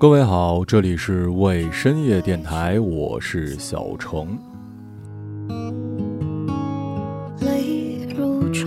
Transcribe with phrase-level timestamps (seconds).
[0.00, 4.28] 各位好，这里是为深夜电台，我是小程。
[7.40, 8.64] 泪如潮，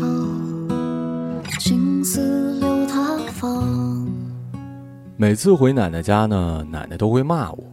[1.59, 4.07] 青丝流淌芳。
[5.17, 7.63] 每次回奶奶家呢，奶奶都会骂我，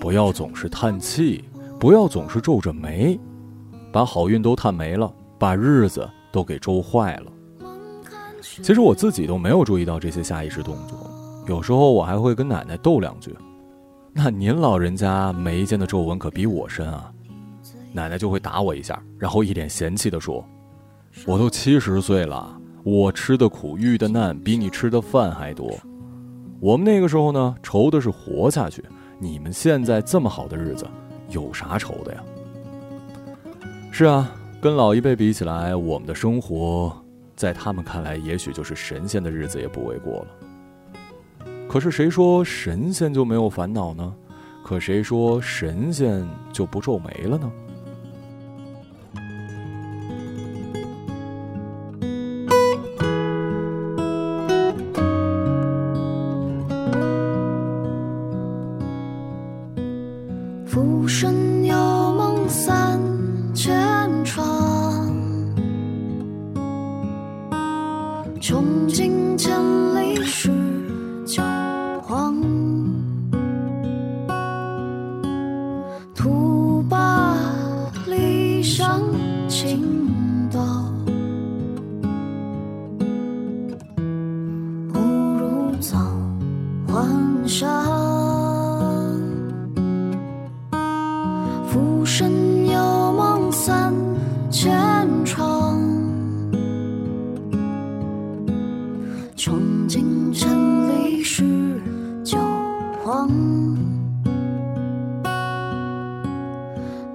[0.00, 1.44] 不要总是叹气，
[1.78, 3.16] 不要总是皱着眉，
[3.92, 7.30] 把好运都叹没了，把日子都给皱坏了。
[8.42, 11.13] 其实我自己都没有注意到这些下意识动作。
[11.46, 13.36] 有时候我还会跟奶奶斗两句，
[14.12, 17.12] 那您老人家眉间的皱纹可比我深啊！
[17.92, 20.42] 奶奶就会打我一下，然后一脸嫌弃地说
[21.26, 25.70] ：“我都七十岁了，我吃的苦遇的难比你吃的饭还多。
[26.60, 28.82] 我们那个时候呢，愁的是活下去，
[29.18, 30.86] 你们现在这么好的日子，
[31.28, 32.24] 有啥愁的呀？”
[33.92, 36.90] 是啊，跟老一辈比起来，我们的生活，
[37.36, 40.26] 在他们看来，也许就是神仙的日子也不为过了。
[41.68, 44.14] 可是谁说神仙就没有烦恼呢？
[44.64, 47.52] 可谁说神仙就不皱眉了呢？
[60.64, 61.53] 浮生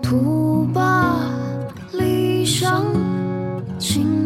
[0.10, 1.20] 图吧，
[1.94, 2.84] 理想
[3.78, 4.19] 情。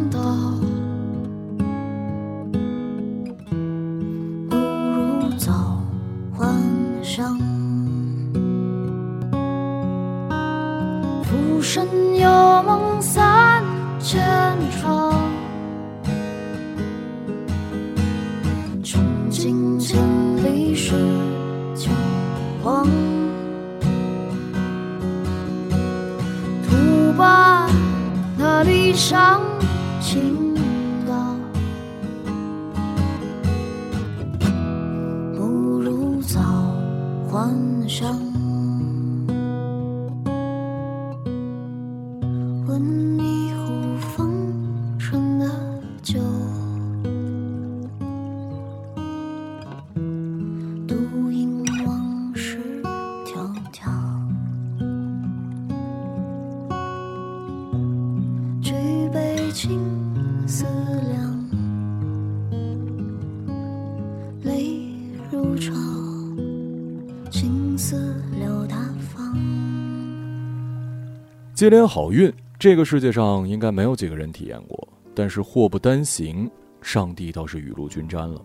[71.63, 72.29] 接连好运，
[72.59, 74.85] 这个世界上应该没有几个人体验过。
[75.15, 76.51] 但是祸不单行，
[76.81, 78.43] 上帝倒是雨露均沾了。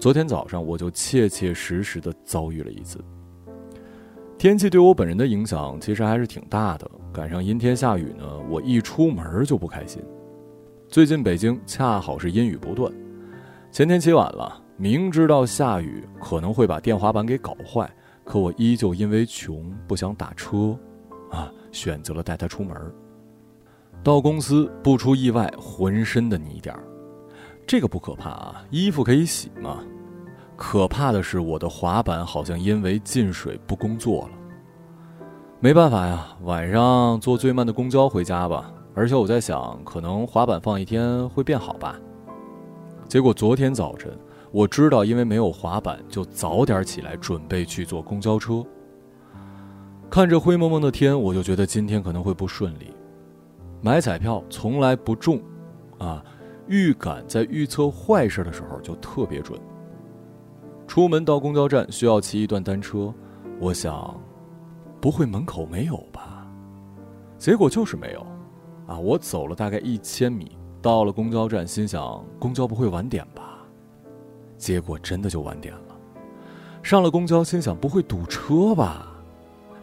[0.00, 2.98] 昨天早上我就切切实实的遭遇了一次。
[4.36, 10.02] 天气对我本人的影响其实还是挺大的，赶上阴天下雨呢，我一出门就不开心。
[10.88, 12.92] 最近北京恰好是阴雨不断，
[13.70, 17.88] 前天起晚了，明知道下雨可能会把电滑板给搞坏，
[18.24, 20.76] 可我依旧因为穷不想打车，
[21.36, 21.52] 啊。
[21.72, 22.74] 选择了带他出门。
[24.02, 26.82] 到公司不出意外，浑身的泥点儿，
[27.66, 29.84] 这个不可怕啊，衣服可以洗嘛。
[30.56, 34.30] 可怕的是我的滑板好像因为进水不工作了。
[35.60, 38.72] 没办法呀，晚上坐最慢的公交回家吧。
[38.94, 42.00] 而且我在想，可能滑板放一天会变好吧。
[43.06, 44.18] 结果昨天早晨，
[44.50, 48.64] 我知道因为没有滑板，就早点起来准备去坐公交车。
[50.08, 52.92] 看着灰蒙蒙的天，我就觉得今天可能会不顺利。
[53.82, 55.40] 买彩票从来不中，
[55.98, 56.24] 啊，
[56.68, 59.60] 预感在预测坏事的时候就特别准。
[60.86, 63.12] 出门到公交站需要骑一段单车，
[63.60, 64.18] 我想，
[65.00, 66.46] 不会门口没有吧？
[67.36, 68.26] 结果就是没有，
[68.86, 73.58] 啊，我走了大概一千米，到了公交站，心想公交不会晚点吧？
[74.56, 75.96] 结果真的就晚点了。
[76.82, 79.12] 上了公交，心想不会堵车吧？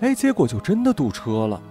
[0.04, 1.62] 哎，结果就真的堵车了。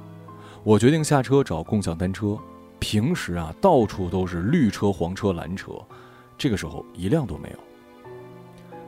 [0.64, 2.38] 我决定下车找共享单车。
[2.78, 5.72] 平时啊，到处都是绿车、黄车、蓝车，
[6.38, 7.58] 这个时候一辆都没有。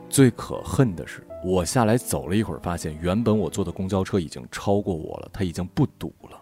[0.09, 6.41] 最可恨的是，我下来走了一会儿，发现原本我坐的公交车已经超过我了，它已经不堵了。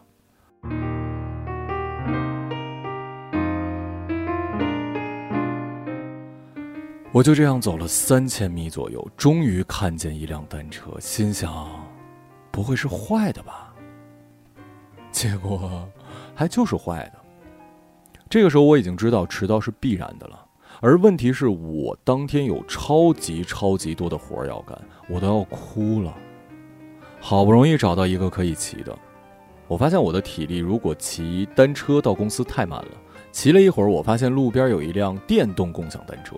[7.11, 11.82] 我就这样走了三千米左右，终于看见一辆单车，心想，
[12.53, 13.75] 不会是坏的吧？
[15.11, 15.89] 结果，
[16.35, 17.19] 还就是坏的。
[18.29, 20.39] 这个时候我已经知道迟到是必然的了。
[20.81, 24.79] 而问题是我当天有超级超级多的活要干，
[25.09, 26.15] 我都要哭了。
[27.21, 28.97] 好不容易找到一个可以骑的，
[29.69, 32.91] 我发现我的体力如果骑单车到公司太慢了。
[33.31, 36.37] 骑了一会儿，我发现路边有一辆电动共享单车。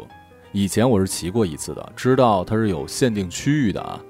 [0.53, 4.01] 以前我是骑过一次的，知道它是有限定区域的啊。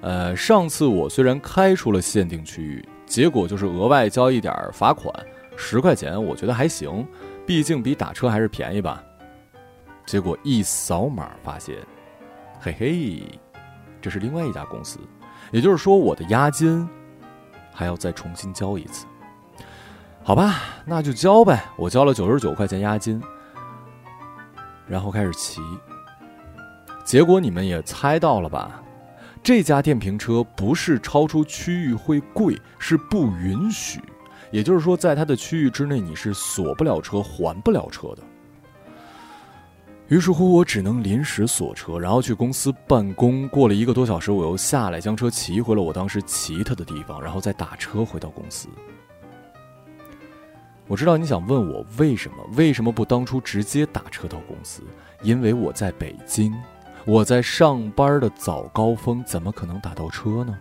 [0.00, 5.12] 呃，上次我虽然开出了限定区域，结果就是额外交一点罚款，
[5.56, 7.06] 十块钱，我觉得还行，
[7.44, 9.02] 毕竟比打车还是便宜吧。
[10.06, 11.76] 结果一扫码发现，
[12.60, 13.22] 嘿嘿，
[14.00, 15.00] 这是另外一家公司，
[15.50, 16.88] 也就是说我的押金
[17.72, 19.04] 还要再重新交一次。
[20.22, 23.20] 好吧，那就交呗，我交了九十九块钱押金，
[24.86, 25.60] 然后开始骑。
[27.04, 28.80] 结果你们也猜到了吧？
[29.42, 34.00] 这家电瓶车不是超出区域会贵，是不允许，
[34.50, 38.22] 也就是说在它的区域之内你是锁不了车、还不了车的。
[40.08, 43.46] 于是乎，我只能临时锁车，然后去公司办公。
[43.48, 48.68] 过了一个多小时，我又下来将车骑回了我当时骑它的地方，然后再打车回到公司。
[50.86, 54.82] 我知道你想问我为什么，为什么不当初直接打车到公司？
[55.20, 56.54] 因为我在北京，
[57.08, 60.54] 我在上班的早高峰，怎么可能打到车呢？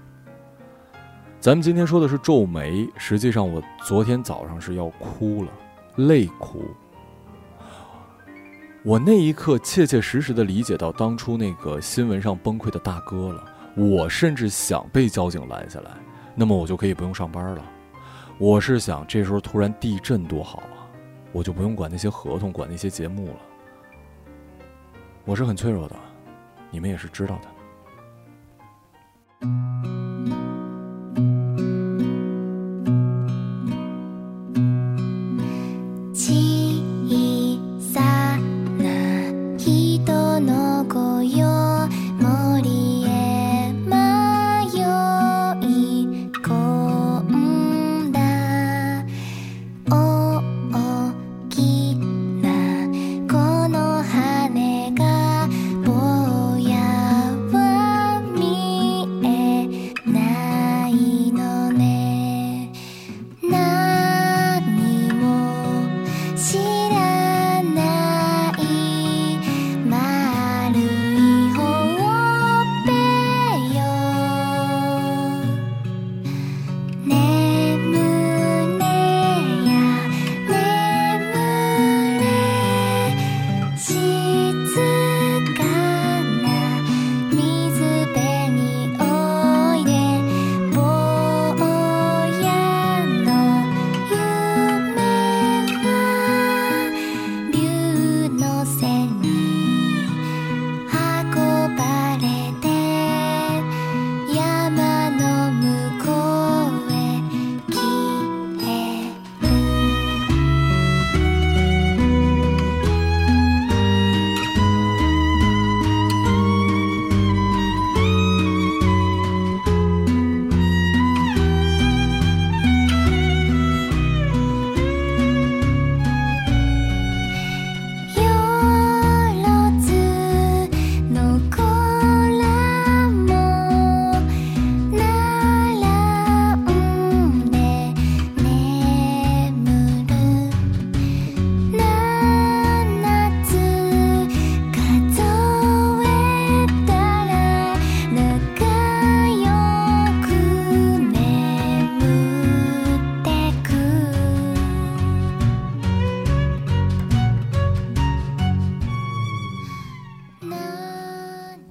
[1.42, 5.52] 咱们今天说的是皱眉，实际上我昨天早上是要哭了，
[5.98, 6.64] 泪哭。
[8.82, 13.44] 我那一刻切切实实的理解到当初那个新闻上崩溃的大哥了。
[13.76, 15.92] 我甚至想被交警拦下来，
[16.34, 17.62] 那么我就可以不用上班了。
[18.38, 20.88] 我是想这时候突然地震多好啊，
[21.34, 23.36] 我就不用管那些合同，管那些节目了。
[25.26, 25.96] 我是很脆弱的，
[26.72, 27.48] 你们也是知道的。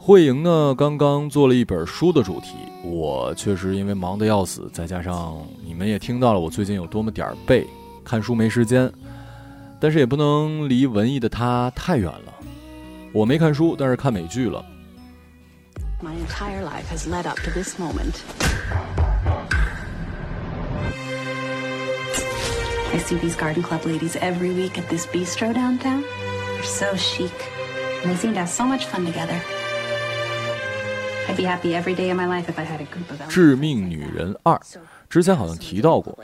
[0.06, 2.50] 慧莹呢，刚刚做了一本书的主题。
[2.84, 7.66] 我确实因为忙得要死，再加上你们也听到了我最近有多么点儿背，
[8.04, 8.88] 看书没时间。
[9.80, 12.32] 但是也不能离文艺的他太远了。
[13.12, 14.64] 我没看书，但是看美剧了。
[16.00, 18.22] My entire life has led up to this moment.
[22.92, 26.04] I see these garden club ladies every week at this bistro downtown.
[26.54, 27.32] They're so chic,
[28.04, 29.42] and they seem to have so much fun together.
[33.28, 34.60] 致命女人二，
[35.08, 36.16] 之前好像提到过，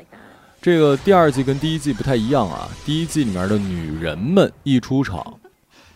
[0.60, 2.68] 这个第二季跟第一季不太一样啊。
[2.84, 5.38] 第一季里面的女人们一出场，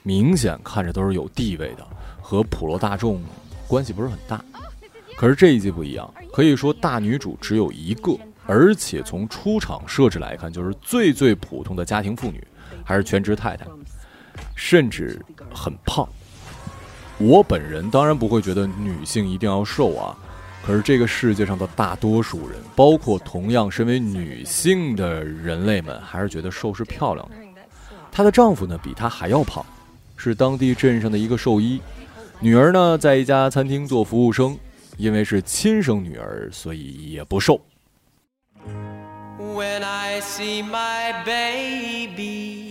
[0.03, 1.87] 明显看着都是有地位的，
[2.21, 3.23] 和普罗大众
[3.67, 4.45] 关系不是很大。
[5.17, 12.47] 可是这一季不一样，可以说大女主只有一个，而且从出场设置来看，就是最最普通的家庭妇女，
[12.85, 13.67] 还是全职太太，
[14.55, 15.19] 甚至
[15.55, 16.07] 很胖。
[17.19, 20.17] 我本人当然不会觉得女性一定要瘦啊，
[20.65, 27.35] 可是这个世界上的大多数人，包括同样身为女性的人类们，还是觉得瘦是漂亮的。
[28.13, 29.65] 她的丈夫呢，比她还要胖，
[30.17, 31.81] 是当地镇上的一个兽医，
[32.39, 34.59] 女儿呢，在一家餐厅做服务生，
[34.99, 37.61] 因为是亲生女儿，所以也不瘦。
[39.39, 42.66] When I see my baby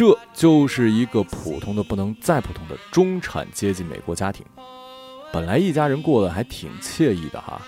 [0.00, 4.42] 这就是一个普通的不能再普通的中产阶级美国家庭，
[5.30, 7.60] 本来一家人过得还挺惬意的哈，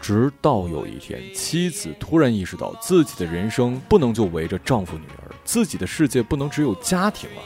[0.00, 7.42] 直到有一天，妻子突然意识到自己的人生不能就围着丈夫女儿，自己的世界不能只有家庭了。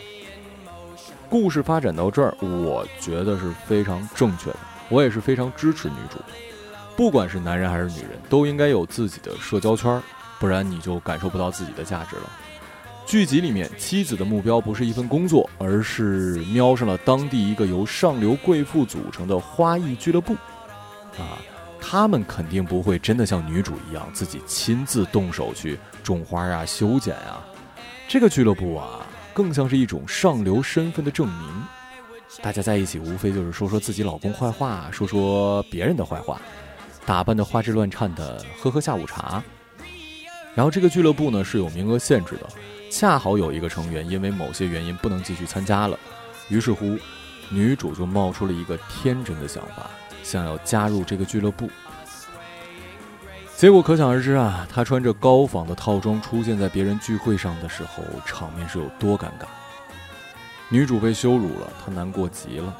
[1.31, 4.59] 故事发展到这儿，我觉得是非常正确的，
[4.91, 6.19] 我也是非常支持女主，
[6.95, 10.03] 不管是男人还是女人，都应该有自己的社交圈，
[10.39, 12.31] 不然你就感受不到自己的价值了。
[13.13, 20.33] 剧集里面，妻子的目标不是一份工作，而是瞄上了当地一个由上流贵妇组成的花艺俱乐部。
[21.19, 21.37] 啊，
[21.79, 27.45] 他们肯定不会真的像女主一样自己亲自动手去种花啊、修剪啊。
[28.09, 31.65] 这个俱乐部啊，更像是一种上流身份的证明。
[32.41, 36.41] 大家在一起，无非就是说说自己老公坏话，说说别人的坏话，
[37.05, 39.45] 打扮的花枝乱颤的，喝喝下午茶。
[40.55, 42.49] 然后这个俱乐部呢是有名额限制的。
[42.93, 45.99] 恰好有一个成员因为某些原因不能继续参加了，
[46.49, 46.99] 于是乎，
[47.49, 49.91] 女主就冒出了一个天真的想法，
[50.23, 51.71] 想要加入这个俱乐部。
[53.57, 59.47] 结果可想而知啊，她穿着高仿的套装出现在别人聚会上的时候，场面是有多尴尬。
[60.69, 62.77] 女主被羞辱了，她难过极了。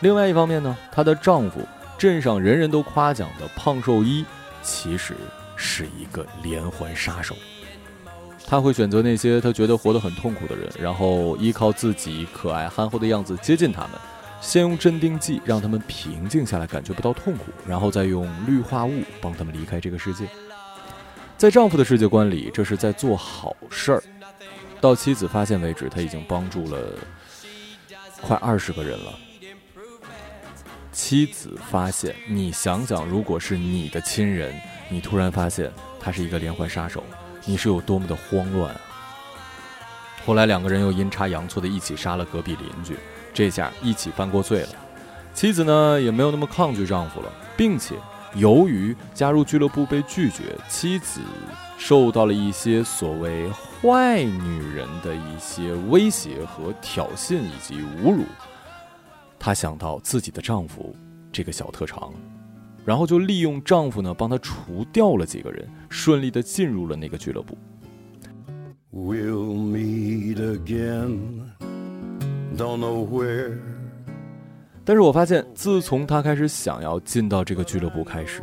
[0.00, 1.60] 另外一方面呢，她的丈夫
[1.98, 4.24] 镇上人人都夸奖的胖兽医，
[4.62, 5.14] 其实
[5.56, 7.36] 是一个连环杀手。
[8.54, 13.90] 他会选择那些他觉得活得很痛苦的人，然后依靠自己可爱憨厚的样子接近他们，
[14.40, 20.28] 先用镇定剂让他们平静下来，感觉不到痛苦，然后再用氯化物帮他们离开这个世界。
[21.36, 24.00] 在丈夫的世界观里，这是在做好事儿。
[24.80, 26.78] 到妻子发现为止，他已经帮助了
[28.22, 29.12] 快二十个人了。
[30.92, 34.54] 妻子发现，你想想，如果是你的亲人，
[34.88, 37.02] 你突然发现他是一个连环杀手。
[37.46, 38.80] 你是有多么的慌乱啊！
[40.24, 42.96] 后来两个人又阴差阳错的一起杀了隔壁邻居，
[43.34, 44.68] 这下一起犯过罪了。
[45.34, 47.96] 妻子呢也没有那么抗拒丈夫了，并且
[48.34, 51.20] 由于加入俱乐部被拒绝，妻子
[51.76, 58.24] 受到了一些所谓坏女人的一些威胁和挑衅以及侮辱。
[59.38, 60.96] 她想到自己的丈夫
[61.30, 62.10] 这个小特长。
[62.84, 67.56] 然后就利用丈夫呢，帮她除掉了几个人，顺利的进入了那个俱乐部。
[68.92, 71.40] We'll meet again,
[72.56, 73.58] don't know where.
[74.84, 78.42] 但是我发现，自从她开始想要进到这个俱乐部开始，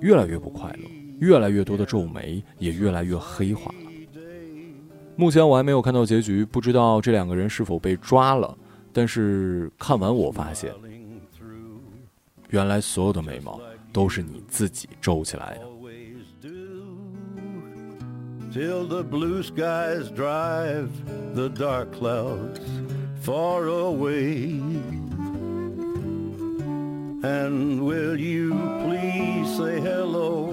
[0.00, 4.20] 越来越不快乐，越来越多的皱眉，也越来越黑化了。
[5.16, 8.56] 目前我还没有看到结局，不知道这两个人是否被抓了。
[8.92, 10.72] 但是看完我发现，
[12.50, 13.60] 原来所有的眉毛。
[13.91, 15.73] 都是你自己皱起来的。
[18.53, 20.89] Till the blue skies drive
[21.33, 22.59] the dark clouds
[23.21, 24.61] far away.
[27.23, 28.51] And will you
[28.85, 30.51] please say hello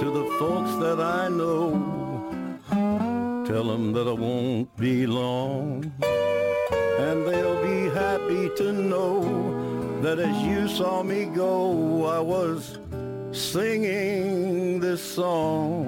[0.00, 1.78] to the folks that I know?
[3.46, 5.92] Tell them that I won't be long.
[6.98, 9.65] And they'll be happy to know
[10.01, 12.77] that as you saw me go, I was
[13.31, 15.85] singing this song.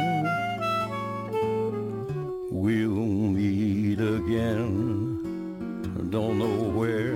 [2.49, 3.05] We'll
[3.37, 5.19] meet again,
[6.09, 7.15] don't know where,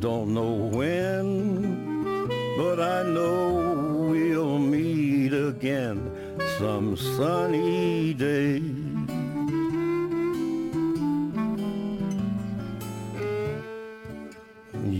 [0.00, 6.10] don't know when, but I know we'll meet again
[6.58, 8.89] some sunny day.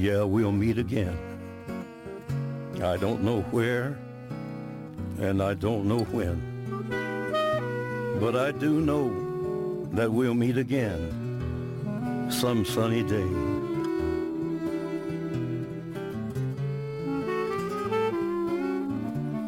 [0.01, 1.15] yeah, we'll meet again.
[2.83, 3.99] I don't know where,
[5.19, 6.41] and I don't know when.
[8.19, 13.29] But I do know that we'll meet again some sunny day.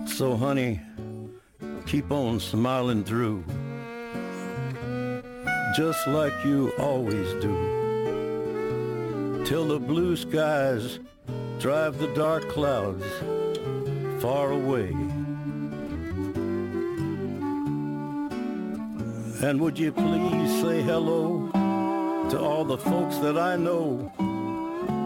[0.07, 0.83] So, honey,
[1.87, 3.43] keep on smiling through,
[5.75, 7.82] just like you always do
[9.53, 10.99] till the blue skies
[11.59, 13.05] drive the dark clouds
[14.19, 14.89] far away.
[19.47, 21.51] And would you please say hello
[22.31, 24.11] to all the folks that I know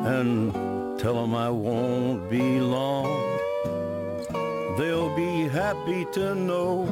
[0.07, 0.53] and
[1.01, 3.11] tell them I won't be long.
[4.79, 6.87] They'll be happy to know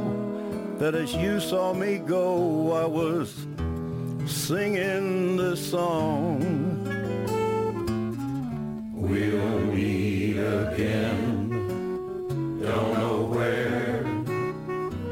[0.79, 3.47] that as you saw me go, I was
[4.27, 6.64] singing this song.
[9.15, 11.49] We'll meet again.
[12.61, 14.03] Don't know where,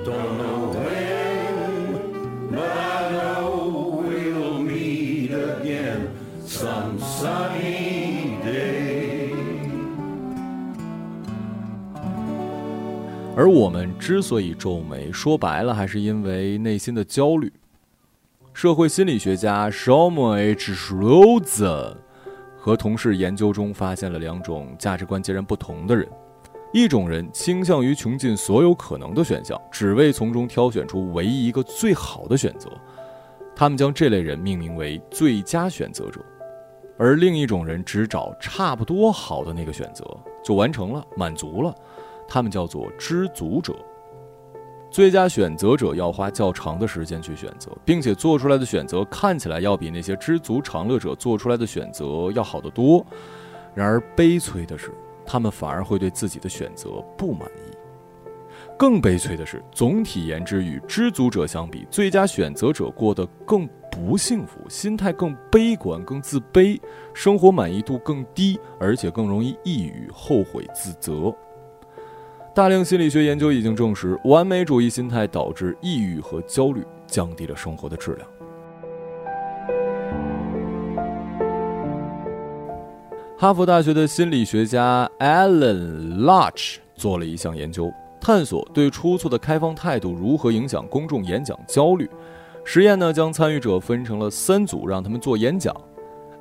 [0.05, 6.11] don't know when, but I know we'll meet again
[6.45, 9.31] some sunny day.
[13.37, 17.53] 而我们之所以皱眉，说白了还是因为内心的焦虑。
[18.53, 20.75] 社会心理学家 s h a m o H.
[20.75, 21.95] Schroeder
[22.65, 26.09] 和同事研究中发现了两种价值观截然不同的人：
[26.73, 32.71] 一种人倾向于穷尽所有可能的选项，只为从中挑选出唯一一个最好的选择，
[33.57, 36.21] 他们将这类人命名为最佳选择者；
[36.97, 40.07] 而另一种人只找差不多好的那个选择，
[40.45, 41.75] 就完成了，满足了，
[42.29, 43.75] 他们叫做知足者。
[44.93, 53.03] 最佳选择者要花较长的时间去选择，并且做出来的选择看起来要比那些知足常乐者做出来的选择要好得多。
[53.75, 54.93] 然而，悲催的是，
[55.25, 57.75] 他们反而会对自己的选择不满意。
[58.79, 66.79] 更悲催的是，总体言之，与知足者相比，最佳选择者过得更不幸福，心态更悲观、更自卑，
[67.15, 71.35] 生活满意度更低，而且更容易抑郁、后悔、自责。
[72.55, 78.29] 大量心理学研究已经证实，完美主义心态导致抑郁和焦虑，降低了生活的质量。
[83.39, 92.07] 哈佛大学的心理学家 Alan Lach 做了一项研究，探索对出错的开放态度如何影响公众演讲焦虑。
[92.65, 95.75] 实验呢，将参与者分成了三组，让他们做演讲。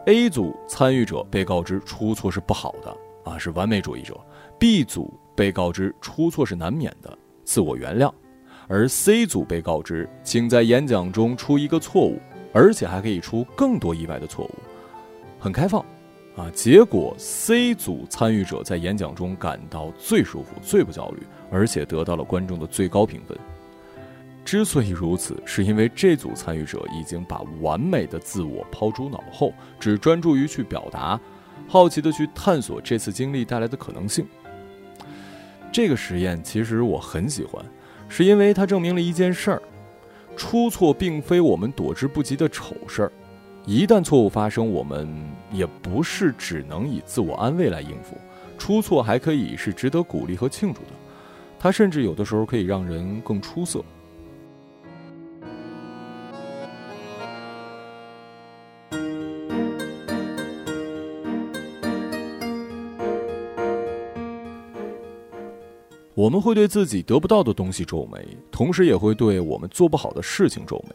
[0.07, 4.13] A 组参与者被告知出错是不好的，啊，是完美主义者。
[4.59, 5.17] B 组。
[5.41, 8.13] 被告知出错是难免的，自我原谅；
[8.67, 12.19] 而 C 组被告知，请在演讲中出一个错误，
[12.53, 14.51] 而且还可以出更多意外的错误，
[15.39, 15.83] 很开放。
[16.35, 23.35] 啊，结果 C 组参与者在演讲中感到最舒服、最不焦虑，而且得到了观众的最高评分。
[24.45, 31.19] 之所以如此，是因为这组参与者已经把完美的自我抛诸脑后，只专注于去表达，
[31.67, 34.23] 好奇的去探索这次经历带来的可能性。
[35.71, 37.63] 这个实验其实我很喜欢，
[38.09, 39.61] 是因为它证明了一件事儿：
[40.35, 43.11] 出错并非我们躲之不及的丑事儿。
[43.65, 45.07] 一旦错误发生，我们
[45.51, 48.17] 也不是只能以自我安慰来应付，
[48.57, 50.89] 出错还可以是值得鼓励和庆祝的。
[51.59, 53.83] 它甚至有的时候可以让人更出色。
[66.21, 70.93] 我们会对自己得不到的东西皱眉，同时也会对我们做不好的事情皱眉。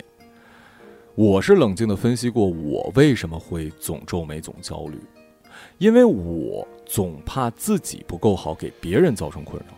[1.17, 5.01] 我是冷静的分析过，我为什么会总皱眉、总焦虑，
[5.79, 9.75] 因为我总怕自己不够好，给别人造成困扰。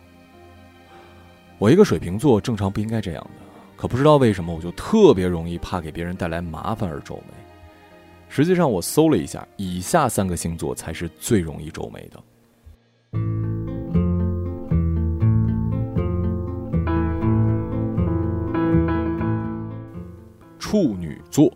[1.57, 3.41] 我一个水瓶座，正常不应该这样的，
[3.75, 7.33] 可不知道为什么，我就特别容易怕给别人带来麻烦而皱眉。
[8.27, 12.23] 实际上，我搜了一下，以下三个星座才是最容易皱眉的。
[20.59, 21.51] 处女座，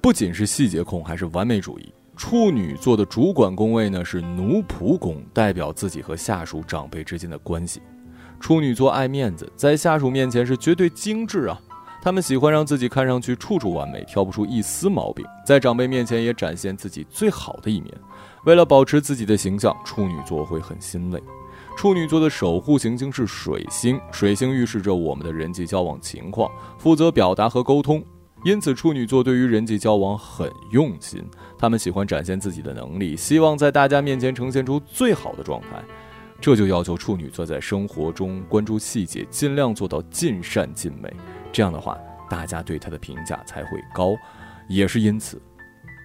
[0.00, 1.92] 不仅是细节控，还是完美主义。
[2.16, 7.82] 处女座的主管宫位呢是奴仆宫，代表自己和下属、长辈之间的关系。
[8.40, 11.60] 处女座爱面子，在下属面前是绝对精致啊。
[12.00, 15.26] 他们喜欢让自己看上去处处完美，挑不出一丝毛病。
[15.44, 17.92] 在长辈面前也展现自己最好的一面。
[18.44, 21.20] 为了保持自己的形象，处女座会很心累。
[21.76, 28.02] 处女座的守护行星是水星，水星预示着我们的人际交往情况，负责表达和沟通。
[28.44, 31.22] 因此，处女座对于人际交往很用心，
[31.58, 35.84] 他们喜欢展现自己的能力，希望在大家面前呈现出最好的状态。
[36.40, 41.14] 这就要求处女座在生活中关注细节，尽量做到尽善尽美。
[41.52, 41.98] 这样的话，
[42.30, 44.14] 大家对他的评价才会高。
[44.68, 45.40] 也是因此，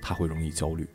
[0.01, 0.85] 他会容易焦虑。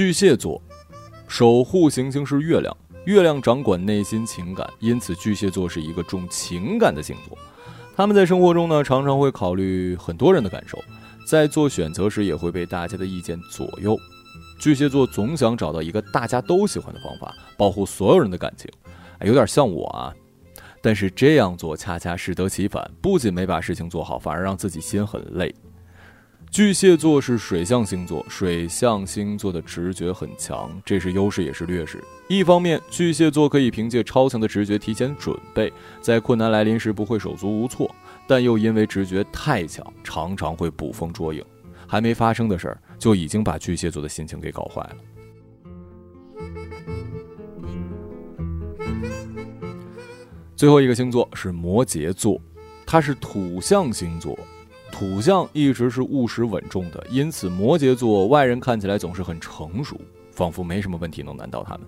[0.00, 0.58] 巨蟹座，
[1.28, 7.36] 守护行星是月亮，月亮掌管内心情感，因此巨蟹座是一个重情感的星座。
[7.94, 10.82] 他们在生活中呢，常常会考虑很多人的感受，
[11.26, 13.94] 在做选择时也会被大家的意见左右。
[14.58, 18.70] 巨蟹座总想找到一个大家都喜欢的方法，保护所有人的感情，
[19.20, 20.14] 有点像我啊。
[20.80, 25.54] 但是这样做恰恰适得其反，不仅没把事情做好，反而让自己心很累。
[26.50, 32.02] 巨蟹座是水象星座，水象星座的直觉很强，这是优势也是劣势。
[32.28, 37.86] 一方面，巨蟹座可以凭借超强的直觉提前准备，在困难来临时不会手足无措；
[38.26, 41.40] 但又因为直觉太强，常常会捕风捉影，
[41.86, 44.96] 还没发生的事儿就已经把巨蟹座的心情给搞坏了。
[50.56, 52.40] 最后一个星座是摩羯座，
[52.84, 54.36] 它是土象星座，
[55.00, 59.98] 土象一直是务实稳重的，因此摩羯座外人看起来总是很成熟，
[60.30, 61.86] 仿佛没什么问题能难到他们。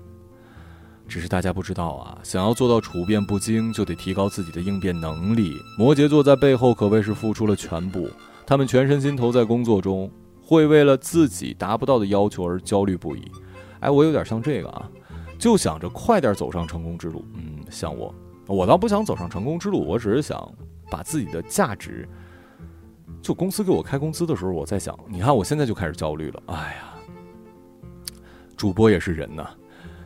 [1.06, 5.58] 只是大家不知道啊，想要做到处变不惊，就得提高自己的应变能力。
[5.76, 8.08] 摩羯座在背后可谓是付出了全部，
[8.46, 13.30] 他们全身心投在工作中，会为了自己达不到的要求而焦虑不已。
[13.80, 14.90] 哎，我有点像这个啊，
[15.38, 17.22] 就想着快点走上成功之路。
[17.34, 18.14] 嗯，像我。
[18.46, 20.50] 我倒不想走上成功之路，我只是想
[20.90, 22.08] 把自己的价值。
[23.20, 26.42] 就公司给我开工资的时候，我在想，你看我现在就开始焦虑了。
[26.46, 26.94] 哎呀，
[28.56, 29.50] 主播也是人呐。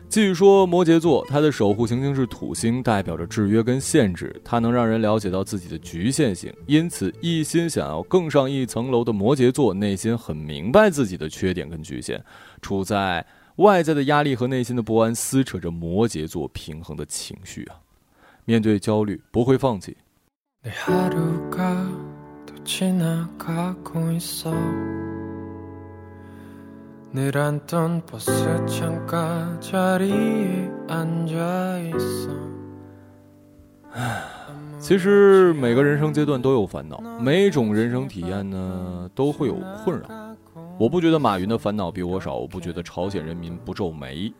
[0.09, 6.53] 据说摩羯座它的守护行星是土星，代表着制约跟限制，它能让人了解到自己的局限性。
[6.65, 12.23] 因此，一心想要更上一层楼的摩羯座，内心很明白自己的缺点跟局限，
[12.61, 13.25] 处在
[13.57, 17.75] 外在的压力和内心的不安撕扯着摩羯座平衡的情绪啊。
[18.45, 19.97] 面对焦虑，不会放弃。
[34.79, 40.09] 其实每个人生阶段都有烦恼，每种人生体验呢都会有困扰。
[40.77, 44.31] 我不觉得马云的烦恼比我少，我不觉得朝鲜人民不皱眉。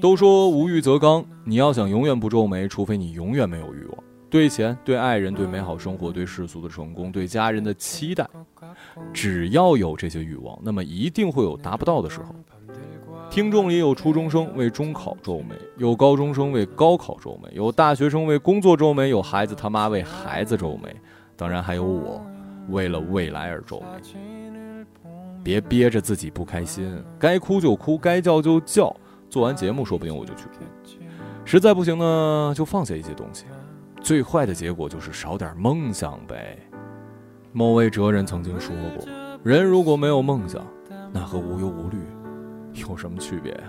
[0.00, 4.09] 都说无欲则刚，你要想永远不皱眉，除非你永远没有欲望。
[4.30, 8.24] 对钱、对爱人、对美好生活、对世俗的成功、对家人的期待，
[9.12, 12.34] 只要有这些欲望，那么一定会有达不到的时候。
[13.28, 20.94] 听众里有初中生为中考皱眉，有高中生为高考皱眉，有大学生为工作皱眉，有孩子他妈为孩子皱眉，
[21.36, 22.24] 当然还有我
[22.68, 23.86] 为了未来而皱眉。
[25.42, 28.94] 别憋着自己不开心，该哭就哭，该叫就叫。
[29.28, 30.64] 做完节目，说不定我就去哭。
[31.44, 33.44] 实在不行呢，就放下一些东西。
[34.00, 36.58] 最坏的结果就是少点梦想呗。
[37.52, 39.06] 某位哲人曾经说过
[39.44, 40.64] ：“人如果没有梦想，
[41.12, 41.98] 那和无忧无虑
[42.74, 43.60] 有什么区别呀？”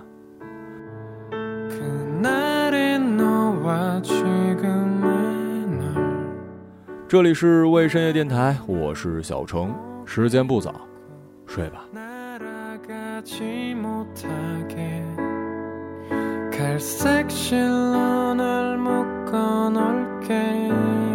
[7.07, 9.75] 这里是为深夜电台，我是小程。
[10.05, 10.73] 时间不早，
[11.45, 11.83] 睡吧。
[20.31, 21.10] again.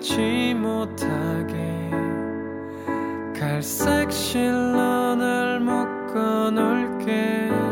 [0.00, 1.90] 깨지 못하게
[3.38, 7.69] 갈색 실로 날 묶어 놓을게.